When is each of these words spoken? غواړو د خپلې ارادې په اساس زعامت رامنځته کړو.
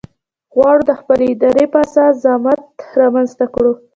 غواړو 0.55 0.83
د 0.89 0.91
خپلې 0.99 1.27
ارادې 1.31 1.65
په 1.73 1.77
اساس 1.85 2.13
زعامت 2.23 2.61
رامنځته 3.01 3.45
کړو. 3.53 3.71